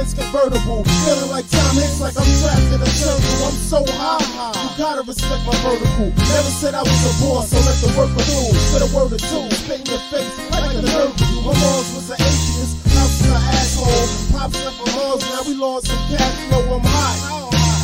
Benz 0.00 0.14
convertible. 0.14 0.80
Feeling 1.04 1.28
like 1.28 1.44
Tom 1.52 1.76
Hanks, 1.76 2.00
like 2.00 2.16
I'm 2.16 2.24
trapped 2.40 2.72
in 2.72 2.80
a 2.80 2.88
turtle. 2.96 3.44
I'm 3.44 3.58
so 3.68 3.84
high, 4.00 4.24
you 4.56 4.72
gotta 4.80 5.02
respect 5.04 5.44
my 5.44 5.52
vertical. 5.60 6.08
Never 6.16 6.52
said 6.56 6.72
I 6.72 6.80
was 6.80 7.04
a 7.04 7.12
boss, 7.20 7.52
so 7.52 7.60
let 7.60 7.76
the 7.84 7.92
worker 7.92 8.24
do. 8.24 8.40
Spit 8.48 8.80
a 8.80 8.88
word 8.96 9.12
or 9.12 9.20
two, 9.20 9.44
spit 9.52 9.84
in 9.84 9.86
your 9.92 10.00
face 10.08 10.32
like 10.56 10.72
a 10.72 10.80
nerve 10.80 11.12
you. 11.20 11.44
My 11.44 11.52
mom's 11.52 11.92
was 11.92 12.08
an 12.08 12.16
atheist, 12.16 12.80
house 12.96 13.12
was 13.20 13.28
an 13.28 13.44
asshole. 13.60 14.08
Pops 14.32 14.56
left 14.64 14.80
for 14.80 14.88
hugs, 14.88 15.24
now 15.28 15.42
we 15.44 15.54
lost 15.60 15.92
some 15.92 16.00
cash 16.08 16.48
flow. 16.48 16.80
I'm 16.80 16.80
hot. 16.80 17.20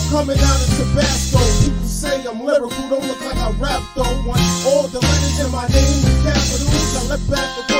Coming 0.08 0.40
out 0.40 0.56
of 0.56 0.72
Tabasco, 0.72 1.42
people 1.60 1.84
say 1.84 2.24
I'm 2.24 2.40
lyrical, 2.40 2.80
don't 2.88 3.04
look 3.04 3.20
like 3.28 3.36
I 3.36 3.52
rap 3.60 3.82
though. 3.92 4.24
Want 4.24 4.40
all 4.64 4.88
the 4.88 5.04
letters 5.04 5.36
in 5.44 5.52
my 5.52 5.68
name 5.68 6.00
capitals. 6.24 6.96
I 6.96 7.12
left 7.12 7.28
back 7.28 7.48
the 7.60 7.75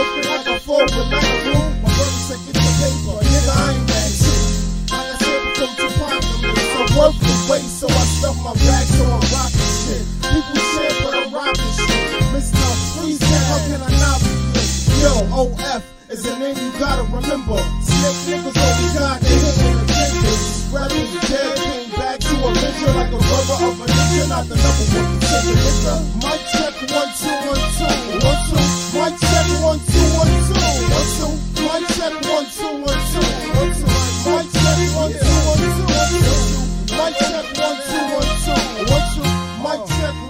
worth 7.63 7.71
so 7.71 7.87
I 7.89 8.05
stuff 8.05 8.37
my 8.45 8.53
bag 8.55 8.87
so 8.87 9.05
I'm 9.05 9.25
rocking 9.33 9.73
shit. 9.81 10.05
People 10.21 10.61
shit, 10.77 10.95
but 11.05 11.15
I'm 11.15 11.33
rocking 11.33 11.73
shit. 11.73 11.97
Mr. 12.35 12.67
Freeze, 12.97 13.23
how 13.23 13.59
can 13.69 13.81
I 13.81 13.91
not 13.97 14.21
forget? 14.21 14.67
Yo, 15.01 15.13
OF 15.33 15.83
is 16.11 16.27
a 16.27 16.39
name 16.39 16.57
you 16.57 16.73
gotta 16.79 17.03
remember. 17.05 17.59
Snake 17.81 18.21
niggas 18.29 18.57
only 18.57 18.91
got 18.97 19.21
they 19.21 19.37
hitting 19.41 19.79
the 19.79 19.87
fingers. 19.89 20.43
Rather 20.73 20.95
than 20.95 21.23
dead, 21.31 21.57
came 21.57 21.91
back 21.97 22.19
to 22.21 22.35
a 22.37 22.51
picture 22.53 22.93
like 22.93 23.13
a 23.13 23.21
brother 23.25 23.57
of 23.65 23.81
a 23.81 23.87
ninja, 23.87 24.29
not 24.29 24.45
the 24.49 24.57
number 24.57 24.85
one 24.93 25.09
contender. 25.17 25.99
Mic 26.21 26.41
check 26.53 26.75
one 26.93 27.11
two 27.17 27.37
one 27.47 27.65
two 27.77 27.93
one 28.21 28.41
two. 28.49 28.65
Mic 28.97 29.15
check 29.21 29.36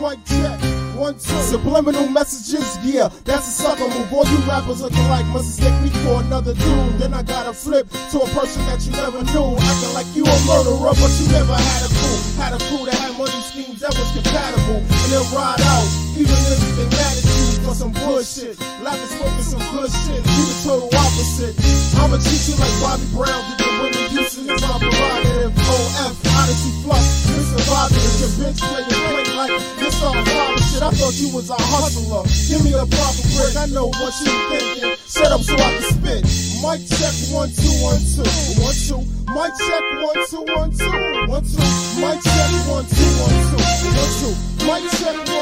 mic 0.07 0.25
check. 0.25 0.61
One, 0.95 1.15
two. 1.15 1.37
Subliminal 1.43 2.09
messages, 2.09 2.79
yeah, 2.83 3.11
that's 3.25 3.49
a 3.49 3.51
sucker 3.51 3.89
move. 3.89 4.12
All 4.12 4.25
you 4.27 4.39
rappers 4.49 4.81
looking 4.81 5.07
like 5.09 5.27
must 5.27 5.59
mistake 5.59 5.77
me 5.83 5.91
for 6.05 6.23
another 6.23 6.55
dude. 6.55 6.99
Then 6.99 7.12
I 7.12 7.23
gotta 7.23 7.53
flip 7.53 7.91
to 8.12 8.21
a 8.23 8.29
person 8.31 8.62
that 8.67 8.87
you 8.87 8.93
never 8.93 9.23
knew. 9.34 9.59
Acting 9.59 9.95
like 9.95 10.09
you 10.15 10.25
a 10.25 10.37
murderer, 10.47 10.95
but 10.95 11.12
you 11.19 11.27
never 11.33 11.55
had 11.55 11.83
a 11.84 11.91
crew. 11.91 12.19
Had 12.39 12.53
a 12.55 12.61
crew 12.71 12.87
that 12.87 12.95
had 12.95 13.19
money 13.19 13.43
schemes 13.51 13.81
that 13.81 13.93
was 13.99 14.09
compatible. 14.15 14.81
And 14.81 15.09
then 15.11 15.27
ride 15.34 15.61
out, 15.75 15.89
even 16.15 16.39
if 16.55 16.61
they 16.79 16.89
mad 16.97 17.15
at 17.19 17.27
you 17.27 17.67
for 17.67 17.75
some 17.75 17.93
bullshit. 17.93 18.57
Like 18.81 19.01
is 19.03 19.11
smoking 19.11 19.43
some 19.43 19.65
good 19.75 19.91
shit. 19.91 20.23
You 20.23 20.43
the 20.49 20.57
total 20.65 20.91
opposite. 20.95 21.55
I'ma 21.99 22.17
treat 22.23 22.43
you 22.47 22.55
like 22.62 22.75
Bobby 22.81 23.07
Brown 23.12 23.56
I 30.87 30.91
thought 30.91 31.19
you 31.19 31.34
was 31.34 31.51
a 31.51 31.59
hustler. 31.59 32.23
Give 32.47 32.62
me 32.62 32.70
the 32.70 32.87
proper 32.87 33.27
break. 33.34 33.59
I 33.59 33.67
know 33.75 33.91
what 33.91 34.15
you 34.23 34.31
thinking. 34.55 34.95
Set 35.03 35.34
up 35.34 35.43
so 35.43 35.59
I 35.59 35.75
can 35.75 35.83
spit. 35.83 36.23
Mic 36.62 36.78
check 36.87 37.11
one 37.34 37.51
two 37.51 37.75
one 37.83 37.98
two 38.06 38.23
one 38.62 38.77
two. 38.87 39.03
Mic 39.34 39.51
check 39.67 39.83
one 39.98 40.15
two 40.31 40.47
one 40.47 40.70
two 40.78 40.95
one 41.27 41.43
two. 41.43 41.66
Mic 41.99 42.22
check 42.22 42.50
one 42.71 42.87
two 42.87 43.11
one 43.19 43.34
two 43.50 43.66
one 43.99 44.12
two. 44.15 44.34
Mic 44.62 44.87
check. 44.94 45.06
One, 45.06 45.27
two, 45.27 45.27
one, 45.27 45.27
two. 45.27 45.36